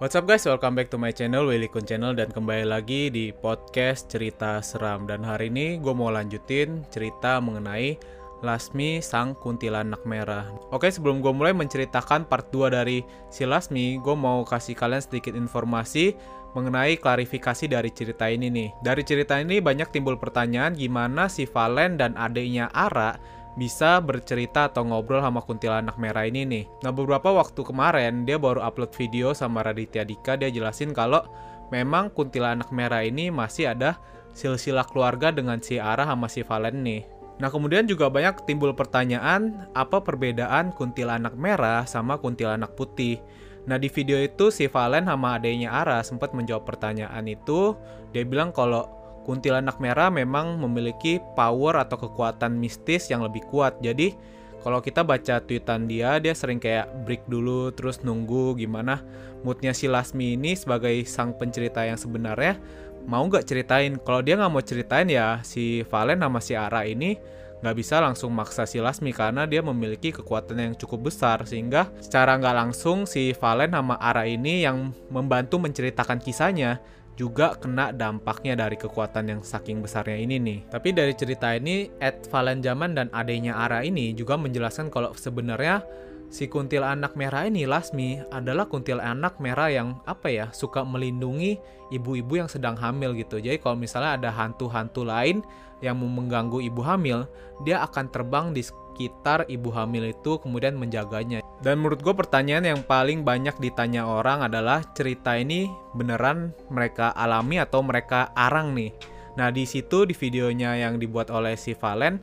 [0.00, 2.16] What's up guys, welcome back to my channel, Willy Kun Channel.
[2.16, 5.04] Dan kembali lagi di podcast cerita seram.
[5.04, 8.00] Dan hari ini gue mau lanjutin cerita mengenai
[8.40, 10.48] Lasmi Sang Kuntilanak Merah.
[10.72, 15.36] Oke sebelum gue mulai menceritakan part 2 dari si Lasmi Gue mau kasih kalian sedikit
[15.36, 16.16] informasi
[16.56, 18.72] mengenai klarifikasi dari cerita ini nih.
[18.80, 23.20] Dari cerita ini banyak timbul pertanyaan gimana si Valen dan adiknya Ara
[23.58, 26.64] bisa bercerita atau ngobrol sama kuntilanak merah ini nih.
[26.86, 31.26] Nah beberapa waktu kemarin dia baru upload video sama Raditya Dika dia jelasin kalau
[31.74, 33.98] memang kuntilanak merah ini masih ada
[34.30, 37.02] silsilah keluarga dengan si Ara sama si Valen nih.
[37.40, 43.18] Nah kemudian juga banyak timbul pertanyaan apa perbedaan kuntilanak merah sama kuntilanak putih.
[43.64, 47.74] Nah di video itu si Valen sama adanya Ara sempat menjawab pertanyaan itu.
[48.12, 53.76] Dia bilang kalau kuntilanak merah memang memiliki power atau kekuatan mistis yang lebih kuat.
[53.84, 54.16] Jadi
[54.60, 59.00] kalau kita baca tweetan dia, dia sering kayak break dulu terus nunggu gimana
[59.40, 62.60] moodnya si Lasmi ini sebagai sang pencerita yang sebenarnya
[63.08, 63.96] mau nggak ceritain.
[63.96, 67.16] Kalau dia nggak mau ceritain ya si Valen sama si Ara ini
[67.60, 72.40] nggak bisa langsung maksa si Lasmi karena dia memiliki kekuatan yang cukup besar sehingga secara
[72.40, 76.80] nggak langsung si Valen sama Ara ini yang membantu menceritakan kisahnya
[77.20, 80.58] juga kena dampaknya dari kekuatan yang saking besarnya ini nih.
[80.72, 85.84] Tapi dari cerita ini, Ed Valenjaman dan adanya Ara ini juga menjelaskan kalau sebenarnya
[86.32, 91.60] si kuntil anak merah ini Lasmi adalah kuntil anak merah yang apa ya suka melindungi
[91.92, 93.36] ibu-ibu yang sedang hamil gitu.
[93.36, 95.44] Jadi kalau misalnya ada hantu-hantu lain
[95.84, 97.28] yang mau mengganggu ibu hamil,
[97.68, 98.64] dia akan terbang di
[99.00, 101.40] sekitar ibu hamil itu kemudian menjaganya.
[101.64, 107.56] Dan menurut gue pertanyaan yang paling banyak ditanya orang adalah cerita ini beneran mereka alami
[107.56, 108.92] atau mereka arang nih.
[109.40, 112.20] Nah di situ di videonya yang dibuat oleh si Valen,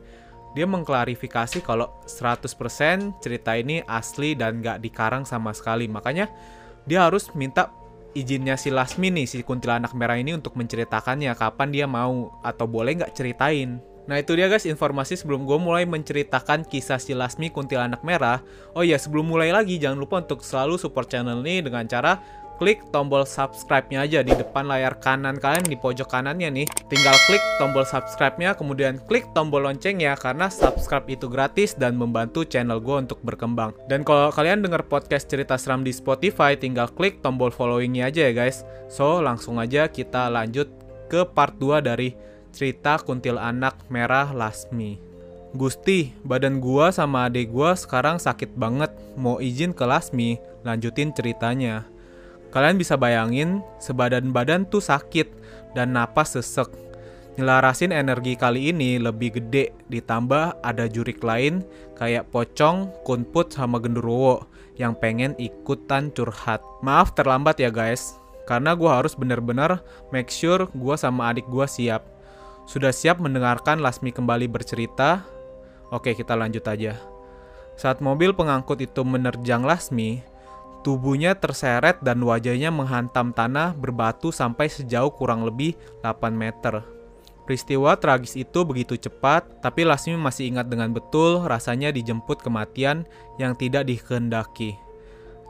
[0.54, 2.46] dia mengklarifikasi kalau 100%
[3.26, 5.90] cerita ini asli dan gak dikarang sama sekali.
[5.90, 6.30] Makanya
[6.86, 7.74] dia harus minta
[8.14, 13.02] izinnya si Lasmi nih, si kuntilanak merah ini untuk menceritakannya kapan dia mau atau boleh
[13.02, 13.97] nggak ceritain.
[14.08, 18.40] Nah itu dia guys informasi sebelum gue mulai menceritakan kisah si Lasmi Kuntilanak Merah.
[18.72, 22.24] Oh iya sebelum mulai lagi jangan lupa untuk selalu support channel ini dengan cara
[22.58, 26.68] klik tombol subscribe-nya aja di depan layar kanan kalian di pojok kanannya nih.
[26.90, 32.82] Tinggal klik tombol subscribe-nya, kemudian klik tombol loncengnya karena subscribe itu gratis dan membantu channel
[32.82, 33.78] gue untuk berkembang.
[33.86, 38.34] Dan kalau kalian denger podcast cerita seram di Spotify, tinggal klik tombol following-nya aja ya
[38.34, 38.66] guys.
[38.90, 40.68] So, langsung aja kita lanjut
[41.08, 42.12] ke part 2 dari
[42.58, 44.98] cerita kuntil anak merah Lasmi.
[45.54, 48.90] Gusti, badan gua sama adik gua sekarang sakit banget.
[49.14, 51.86] Mau izin ke Lasmi, lanjutin ceritanya.
[52.50, 55.30] Kalian bisa bayangin, sebadan badan tuh sakit
[55.78, 56.74] dan napas sesek.
[57.38, 61.62] Nyelarasin energi kali ini lebih gede, ditambah ada jurik lain
[61.94, 64.50] kayak pocong, kunput, sama genderuwo
[64.82, 66.66] yang pengen ikutan curhat.
[66.82, 68.18] Maaf terlambat ya guys,
[68.50, 69.78] karena gue harus bener-bener
[70.10, 72.17] make sure gue sama adik gue siap.
[72.68, 75.24] Sudah siap mendengarkan Lasmi kembali bercerita?
[75.88, 77.00] Oke, kita lanjut aja.
[77.80, 80.20] Saat mobil pengangkut itu menerjang Lasmi,
[80.84, 86.84] tubuhnya terseret dan wajahnya menghantam tanah berbatu sampai sejauh kurang lebih 8 meter.
[87.48, 93.08] Peristiwa tragis itu begitu cepat, tapi Lasmi masih ingat dengan betul rasanya dijemput kematian
[93.40, 94.76] yang tidak dikehendaki.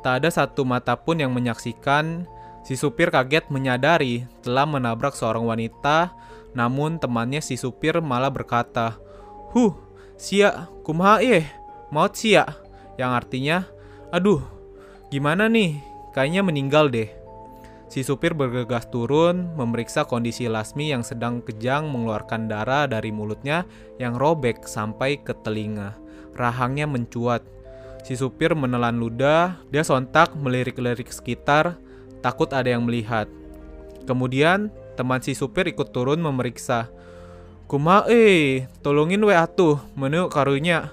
[0.05, 2.29] Tak ada satu mata pun yang menyaksikan
[2.61, 6.13] si supir kaget menyadari telah menabrak seorang wanita
[6.57, 8.97] namun temannya si supir malah berkata,
[9.53, 9.77] Huh,
[10.17, 11.45] sia, kumaha eh,
[11.93, 12.49] maut sia.
[12.97, 13.57] Yang artinya,
[14.09, 14.41] aduh,
[15.13, 15.77] gimana nih,
[16.17, 17.13] kayaknya meninggal deh.
[17.87, 23.63] Si supir bergegas turun, memeriksa kondisi Lasmi yang sedang kejang mengeluarkan darah dari mulutnya
[24.01, 25.95] yang robek sampai ke telinga.
[26.35, 27.45] Rahangnya mencuat.
[28.03, 31.79] Si supir menelan ludah, dia sontak melirik-lirik sekitar,
[32.19, 33.31] takut ada yang melihat.
[34.03, 34.67] Kemudian
[34.97, 36.89] Teman si supir ikut turun memeriksa.
[37.69, 40.89] Kuma eh, tolongin we atuh, menu karunya.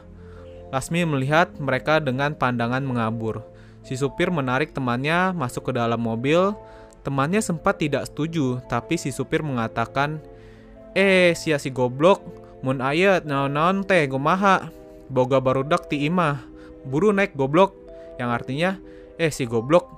[0.69, 3.41] Lasmi melihat mereka dengan pandangan mengabur.
[3.81, 6.53] Si supir menarik temannya masuk ke dalam mobil.
[7.01, 10.21] Temannya sempat tidak setuju, tapi si supir mengatakan,
[10.95, 12.23] Eh, sia si goblok,
[12.62, 14.71] mun ayat naon-naon teh gomaha,
[15.11, 16.39] boga barudak ti imah,
[16.87, 17.75] buru naik goblok,
[18.15, 18.79] yang artinya,
[19.19, 19.91] eh si goblok,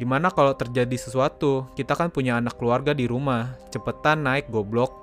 [0.00, 1.68] Gimana kalau terjadi sesuatu?
[1.76, 3.60] Kita kan punya anak keluarga di rumah.
[3.68, 4.96] Cepetan naik goblok.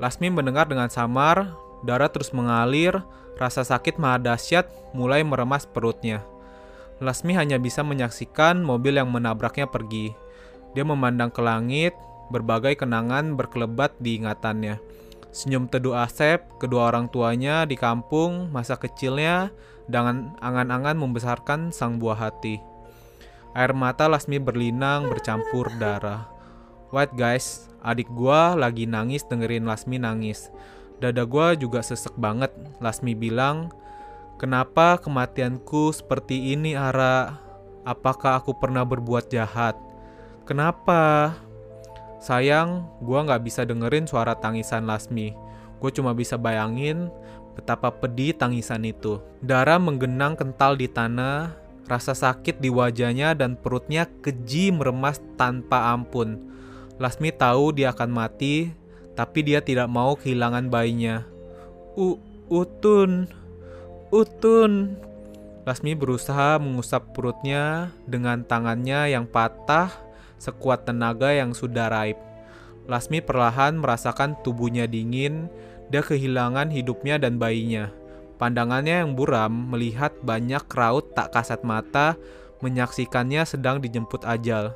[0.00, 1.52] Lasmi mendengar dengan samar,
[1.84, 2.96] darah terus mengalir,
[3.36, 4.64] rasa sakit maha dahsyat
[4.96, 6.24] mulai meremas perutnya.
[6.96, 10.16] Lasmi hanya bisa menyaksikan mobil yang menabraknya pergi.
[10.72, 11.92] Dia memandang ke langit,
[12.32, 14.80] berbagai kenangan berkelebat di ingatannya.
[15.28, 19.52] Senyum teduh Asep, kedua orang tuanya di kampung, masa kecilnya,
[19.84, 22.71] dengan angan-angan membesarkan sang buah hati.
[23.52, 26.24] Air mata Lasmi berlinang bercampur darah.
[26.88, 30.48] What guys, adik gua lagi nangis dengerin Lasmi nangis.
[31.04, 32.48] Dada gua juga sesek banget.
[32.80, 33.68] Lasmi bilang,
[34.40, 37.36] Kenapa kematianku seperti ini Ara?
[37.84, 39.76] Apakah aku pernah berbuat jahat?
[40.48, 41.36] Kenapa?
[42.24, 45.36] Sayang, gua nggak bisa dengerin suara tangisan Lasmi.
[45.82, 47.10] Gue cuma bisa bayangin
[47.58, 49.18] betapa pedih tangisan itu.
[49.42, 56.38] Darah menggenang kental di tanah, Rasa sakit di wajahnya dan perutnya keji meremas tanpa ampun.
[57.02, 58.70] Lasmi tahu dia akan mati,
[59.18, 61.26] tapi dia tidak mau kehilangan bayinya.
[61.98, 62.16] U
[62.52, 63.26] Utun,
[64.12, 64.96] Utun.
[65.62, 69.94] Lasmi berusaha mengusap perutnya dengan tangannya yang patah
[70.42, 72.18] sekuat tenaga yang sudah raib.
[72.90, 75.46] Lasmi perlahan merasakan tubuhnya dingin,
[75.86, 77.94] dia kehilangan hidupnya dan bayinya.
[78.42, 82.18] Pandangannya yang buram melihat banyak raut tak kasat mata
[82.58, 84.74] menyaksikannya sedang dijemput ajal.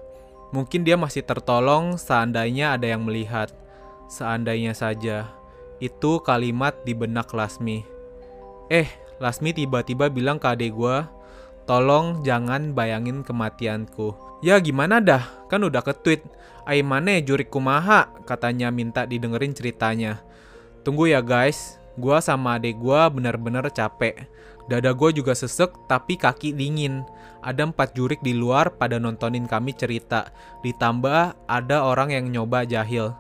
[0.55, 3.51] Mungkin dia masih tertolong seandainya ada yang melihat.
[4.07, 5.35] Seandainya saja.
[5.83, 7.83] Itu kalimat di benak Lasmi.
[8.71, 8.87] Eh,
[9.19, 11.03] Lasmi tiba-tiba bilang ke adik gue,
[11.67, 14.15] tolong jangan bayangin kematianku.
[14.47, 16.23] Ya gimana dah, kan udah ke-tweet.
[16.71, 20.23] Aimane jurik kumaha, katanya minta didengerin ceritanya.
[20.87, 24.29] Tunggu ya guys, Gua sama adik gua bener-bener capek.
[24.69, 27.05] Dada gua juga sesek tapi kaki dingin.
[27.41, 30.31] Ada empat jurik di luar pada nontonin kami cerita.
[30.61, 33.15] Ditambah ada orang yang nyoba jahil.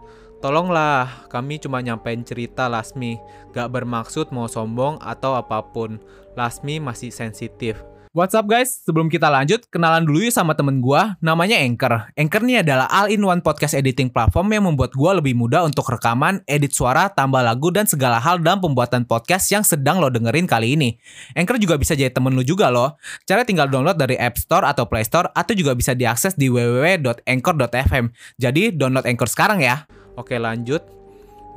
[0.45, 3.17] Tolonglah, kami cuma nyampein cerita Lasmi.
[3.57, 5.97] Gak bermaksud mau sombong atau apa pun.
[6.37, 7.81] Lasmi masih sensitif.
[8.17, 8.81] What's up guys?
[8.81, 12.17] Sebelum kita lanjut, kenalan dulu yuk sama temen gue, namanya Anchor.
[12.17, 16.73] Anchor ini adalah all-in-one podcast editing platform yang membuat gue lebih mudah untuk rekaman, edit
[16.73, 20.97] suara, tambah lagu, dan segala hal dalam pembuatan podcast yang sedang lo dengerin kali ini.
[21.37, 22.97] Anchor juga bisa jadi temen lo juga loh.
[23.29, 28.17] Cara tinggal download dari App Store atau Play Store, atau juga bisa diakses di www.anchor.fm.
[28.41, 29.85] Jadi download Anchor sekarang ya.
[30.17, 30.81] Oke lanjut.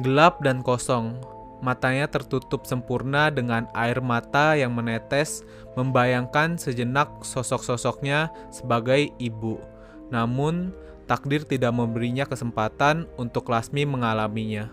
[0.03, 5.43] Gelap dan kosong Matanya tertutup sempurna dengan air mata yang menetes,
[5.75, 9.59] membayangkan sejenak sosok-sosoknya sebagai ibu.
[10.07, 10.71] Namun,
[11.09, 14.71] takdir tidak memberinya kesempatan untuk Lasmi mengalaminya.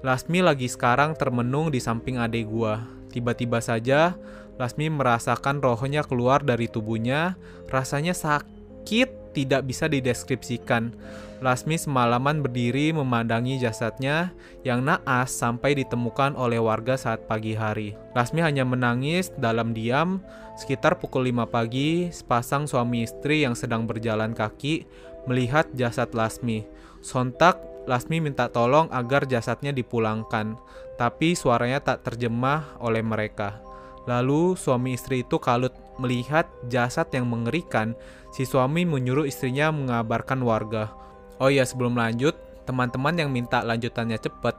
[0.00, 2.84] Lasmi lagi sekarang termenung di samping adik gua.
[3.12, 4.16] Tiba-tiba saja,
[4.56, 7.36] Lasmi merasakan rohnya keluar dari tubuhnya,
[7.68, 10.96] rasanya sakit tidak bisa dideskripsikan.
[11.44, 14.32] Lasmi semalaman berdiri memandangi jasadnya
[14.64, 17.92] yang naas sampai ditemukan oleh warga saat pagi hari.
[18.16, 20.24] Lasmi hanya menangis dalam diam.
[20.56, 24.88] Sekitar pukul 5 pagi, sepasang suami istri yang sedang berjalan kaki
[25.28, 26.64] melihat jasad Lasmi.
[27.04, 30.56] Sontak, Lasmi minta tolong agar jasadnya dipulangkan,
[30.96, 33.60] tapi suaranya tak terjemah oleh mereka.
[34.08, 37.98] Lalu suami istri itu kalut melihat jasad yang mengerikan.
[38.36, 40.92] Si suami menyuruh istrinya mengabarkan warga.
[41.40, 42.36] Oh iya sebelum lanjut,
[42.68, 44.52] teman-teman yang minta lanjutannya cepet,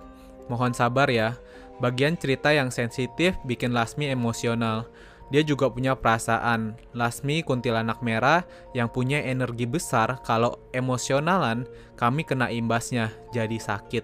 [0.50, 1.38] mohon sabar ya.
[1.78, 4.90] Bagian cerita yang sensitif bikin Lasmi emosional.
[5.30, 6.74] Dia juga punya perasaan.
[6.98, 8.42] Lasmi kuntilanak merah
[8.74, 11.70] yang punya energi besar kalau emosionalan
[12.02, 14.02] kami kena imbasnya, jadi sakit.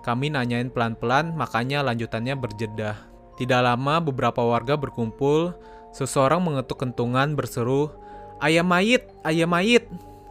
[0.00, 2.96] Kami nanyain pelan-pelan makanya lanjutannya berjeda.
[3.36, 5.52] Tidak lama beberapa warga berkumpul,
[5.92, 7.92] seseorang mengetuk kentungan berseru,
[8.40, 9.84] Ayam mayit, ayam mayit,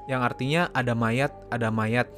[0.10, 2.10] yang artinya ada mayat, ada mayat.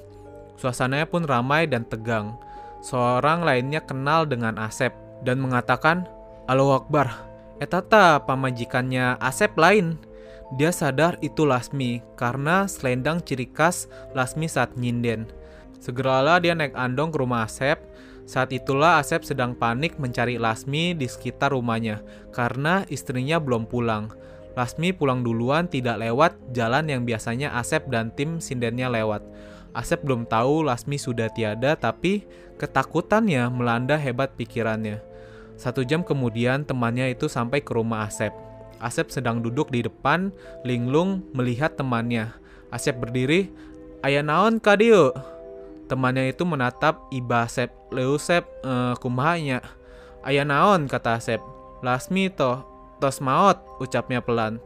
[0.55, 2.39] Suasananya pun ramai dan tegang.
[2.79, 4.95] Seorang lainnya kenal dengan Asep
[5.27, 6.07] dan mengatakan,
[6.47, 7.11] Allahu Akbar,
[7.59, 9.99] etata pamajikannya Asep lain.
[10.55, 15.27] Dia sadar itu Lasmi karena selendang ciri khas Lasmi saat nyinden.
[15.79, 17.79] Segeralah dia naik andong ke rumah Asep.
[18.23, 21.99] Saat itulah Asep sedang panik mencari Lasmi di sekitar rumahnya
[22.31, 24.11] karena istrinya belum pulang.
[24.51, 29.23] Lasmi pulang duluan tidak lewat jalan yang biasanya Asep dan tim sindennya lewat.
[29.71, 32.27] Asep belum tahu Lasmi sudah tiada tapi
[32.59, 34.99] ketakutannya melanda hebat pikirannya.
[35.55, 38.35] Satu jam kemudian temannya itu sampai ke rumah Asep.
[38.81, 40.33] Asep sedang duduk di depan,
[40.65, 42.33] linglung melihat temannya.
[42.73, 43.53] Asep berdiri,
[44.01, 45.13] Ayah naon kadio?
[45.85, 49.61] Temannya itu menatap iba Asep, Leusep, eh, kumahanya.
[50.25, 51.37] Ayah naon, kata Asep.
[51.85, 52.65] Lasmi toh,
[53.01, 54.61] tos maot, ucapnya pelan.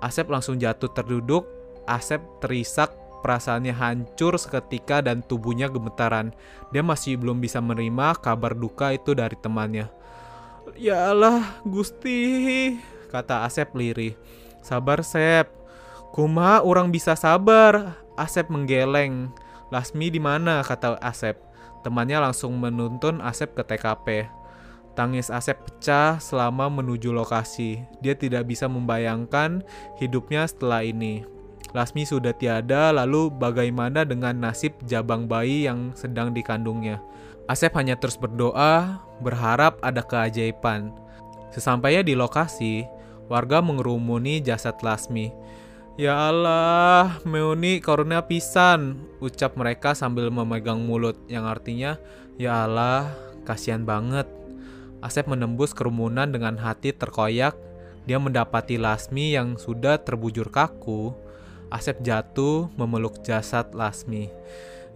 [0.00, 1.44] Asep langsung jatuh terduduk,
[1.84, 6.32] Asep terisak perasaannya hancur seketika dan tubuhnya gemetaran.
[6.72, 9.88] Dia masih belum bisa menerima kabar duka itu dari temannya.
[10.76, 12.76] Ya Allah, Gusti,
[13.08, 14.16] kata Asep lirih.
[14.64, 15.48] Sabar, Sep.
[16.12, 18.00] Kuma orang bisa sabar.
[18.16, 19.28] Asep menggeleng.
[19.68, 20.64] Lasmi di mana?
[20.64, 21.40] kata Asep.
[21.84, 24.28] Temannya langsung menuntun Asep ke TKP.
[24.94, 27.82] Tangis Asep pecah selama menuju lokasi.
[27.98, 29.66] Dia tidak bisa membayangkan
[29.98, 31.26] hidupnya setelah ini.
[31.74, 37.02] Lasmi sudah tiada, lalu bagaimana dengan nasib jabang bayi yang sedang dikandungnya?
[37.50, 40.94] Asep hanya terus berdoa, berharap ada keajaiban.
[41.50, 42.86] Sesampainya di lokasi,
[43.26, 45.34] warga mengerumuni jasad Lasmi.
[45.98, 51.98] Ya Allah, meuni karunia pisan, ucap mereka sambil memegang mulut, yang artinya,
[52.38, 53.14] Ya Allah,
[53.46, 54.43] kasihan banget.
[55.04, 57.52] Asep menembus kerumunan dengan hati terkoyak.
[58.08, 61.12] Dia mendapati Lasmi yang sudah terbujur kaku.
[61.68, 64.32] Asep jatuh memeluk jasad Lasmi.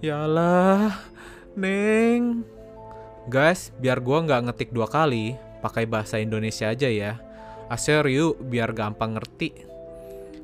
[0.01, 0.97] Ya Allah,
[1.53, 2.49] Neng.
[3.29, 7.21] Guys, biar gua nggak ngetik dua kali, pakai bahasa Indonesia aja ya.
[7.69, 9.69] Aser yuk, biar gampang ngerti.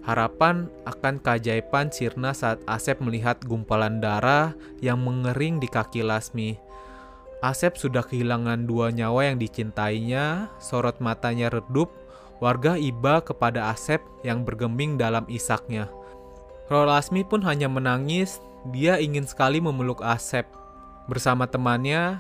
[0.05, 4.53] Harapan akan keajaiban sirna saat Asep melihat gumpalan darah
[4.85, 6.61] yang mengering di kaki Lasmi.
[7.45, 11.93] Asep sudah kehilangan dua nyawa yang dicintainya, sorot matanya redup,
[12.41, 15.93] warga iba kepada Asep yang bergeming dalam isaknya.
[16.73, 18.41] Rolasmi pun hanya menangis,
[18.73, 20.49] dia ingin sekali memeluk Asep.
[21.05, 22.17] Bersama temannya,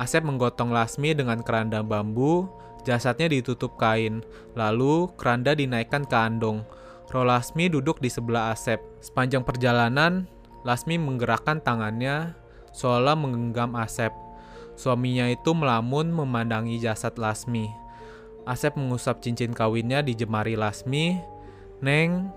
[0.00, 2.48] Asep menggotong Lasmi dengan keranda bambu,
[2.88, 4.24] jasadnya ditutup kain,
[4.56, 6.64] lalu keranda dinaikkan ke andong.
[7.12, 8.80] Rolasmi duduk di sebelah Asep.
[9.04, 10.24] Sepanjang perjalanan,
[10.64, 12.32] Lasmi menggerakkan tangannya
[12.72, 14.31] seolah menggenggam Asep.
[14.74, 17.68] Suaminya itu melamun memandangi jasad Lasmi.
[18.42, 21.20] Asep mengusap cincin kawinnya di jemari Lasmi.
[21.82, 22.30] Neng,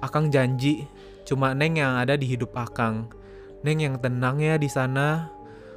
[0.00, 0.84] Akang janji,
[1.24, 3.08] cuma Neng yang ada di hidup Akang.
[3.64, 5.32] Neng yang tenang ya di sana.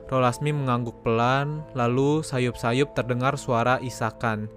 [0.08, 4.48] Rolasmi mengangguk pelan, lalu sayup-sayup terdengar suara isakan.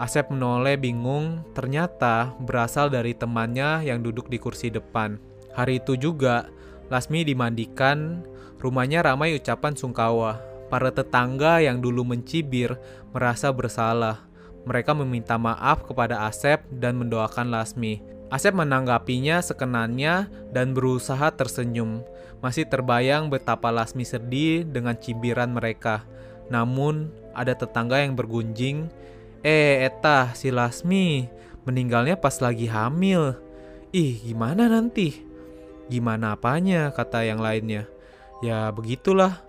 [0.00, 5.20] Asep menoleh bingung, ternyata berasal dari temannya yang duduk di kursi depan.
[5.52, 6.48] Hari itu juga,
[6.88, 8.24] Lasmi dimandikan,
[8.60, 10.55] rumahnya ramai ucapan sungkawa.
[10.66, 12.74] Para tetangga yang dulu mencibir
[13.14, 14.26] merasa bersalah.
[14.66, 18.02] Mereka meminta maaf kepada Asep dan mendoakan Lasmi.
[18.26, 22.02] Asep menanggapinya sekenannya dan berusaha tersenyum.
[22.42, 26.02] Masih terbayang betapa Lasmi sedih dengan cibiran mereka.
[26.50, 28.90] Namun, ada tetangga yang bergunjing,
[29.46, 31.30] Eh, Eta, si Lasmi
[31.62, 33.38] meninggalnya pas lagi hamil.
[33.94, 35.22] Ih, gimana nanti?
[35.86, 37.86] Gimana apanya, kata yang lainnya.
[38.42, 39.45] Ya, begitulah.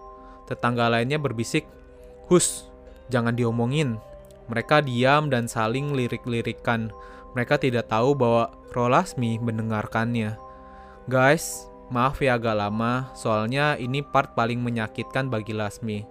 [0.48, 1.68] Tetangga lainnya berbisik,
[2.32, 2.72] Hus,
[3.12, 4.00] jangan diomongin.
[4.48, 6.92] Mereka diam dan saling lirik-lirikan.
[7.36, 10.40] Mereka tidak tahu bahwa Rolasmi mendengarkannya.
[11.12, 16.08] Guys, maaf ya agak lama, soalnya ini part paling menyakitkan bagi Lasmi.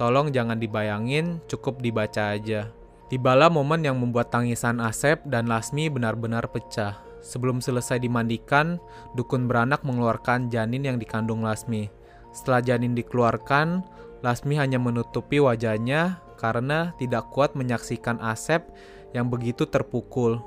[0.00, 2.70] Tolong jangan dibayangin, cukup dibaca aja.
[3.08, 7.00] Tibalah momen yang membuat tangisan Asep dan Lasmi benar-benar pecah.
[7.24, 8.78] Sebelum selesai dimandikan,
[9.18, 11.97] dukun beranak mengeluarkan janin yang dikandung Lasmi.
[12.38, 13.82] Setelah janin dikeluarkan,
[14.22, 18.62] Lasmi hanya menutupi wajahnya karena tidak kuat menyaksikan Asep
[19.10, 20.38] yang begitu terpukul.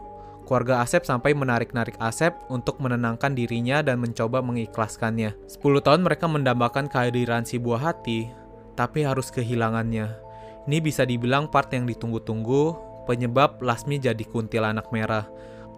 [0.47, 5.35] Keluarga Asep sampai menarik-narik Asep untuk menenangkan dirinya dan mencoba mengikhlaskannya.
[5.51, 8.31] 10 tahun mereka mendambakan kehadiran si buah hati,
[8.79, 10.15] tapi harus kehilangannya.
[10.71, 15.27] Ini bisa dibilang part yang ditunggu-tunggu, penyebab Lasmi jadi kuntilanak merah.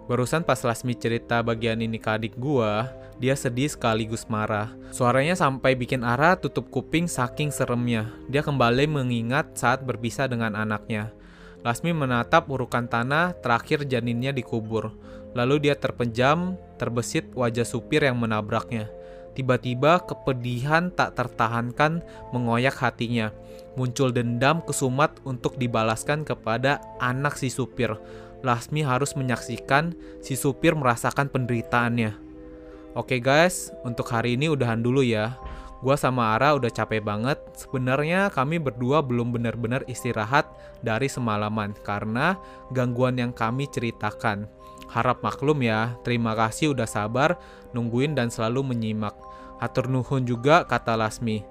[0.04, 2.92] Barusan pas Lasmi cerita bagian ini ke adik gua,
[3.24, 4.76] dia sedih sekaligus marah.
[4.92, 8.12] Suaranya sampai bikin Ara tutup kuping saking seremnya.
[8.28, 11.16] Dia kembali mengingat saat berpisah dengan anaknya.
[11.64, 14.92] Lasmi menatap urukan tanah terakhir janinnya dikubur.
[15.32, 18.92] Lalu dia terpejam, terbesit wajah supir yang menabraknya.
[19.34, 22.04] Tiba-tiba kepedihan tak tertahankan
[22.36, 23.32] mengoyak hatinya.
[23.74, 27.98] Muncul dendam kesumat untuk dibalaskan kepada anak si supir.
[28.44, 32.12] Lasmi harus menyaksikan si supir merasakan penderitaannya.
[32.94, 35.40] Oke guys, untuk hari ini udahan dulu ya.
[35.84, 37.40] Gua sama Ara udah capek banget.
[37.56, 40.48] Sebenarnya kami berdua belum benar-benar istirahat
[40.80, 42.40] dari semalaman karena
[42.72, 44.48] gangguan yang kami ceritakan.
[44.88, 47.36] Harap maklum ya, terima kasih udah sabar,
[47.74, 49.16] nungguin dan selalu menyimak.
[49.60, 51.44] Hatur nuhun juga kata Lasmi.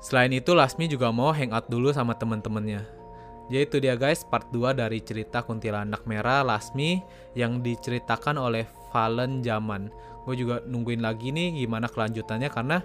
[0.00, 3.03] Selain itu Lasmi juga mau hangout dulu sama temen-temennya.
[3.52, 7.04] Jadi itu dia guys part 2 dari cerita kuntilanak merah Lasmi
[7.36, 9.92] yang diceritakan oleh Valen Zaman.
[10.24, 12.78] Gue juga nungguin lagi nih gimana kelanjutannya karena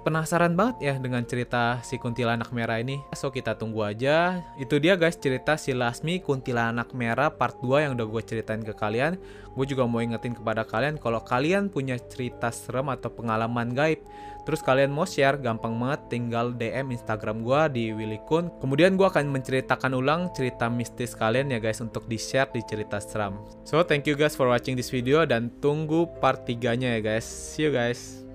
[0.00, 3.00] penasaran banget ya dengan cerita si kuntilanak merah ini.
[3.12, 4.40] So kita tunggu aja.
[4.56, 8.72] Itu dia guys cerita si Lasmi kuntilanak merah part 2 yang udah gue ceritain ke
[8.72, 9.20] kalian.
[9.52, 14.00] Gue juga mau ingetin kepada kalian kalau kalian punya cerita serem atau pengalaman gaib.
[14.48, 18.48] Terus kalian mau share gampang banget tinggal DM Instagram gue di Willy Kun.
[18.58, 22.98] Kemudian gue akan menceritakan ulang cerita mistis kalian ya guys untuk di share di cerita
[22.98, 23.36] seram.
[23.68, 27.28] So thank you guys for watching this video dan tunggu part 3 nya ya guys.
[27.28, 28.29] See you guys.